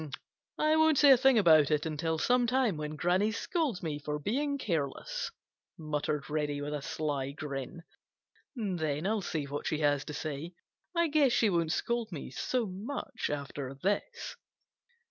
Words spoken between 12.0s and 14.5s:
me so much after this."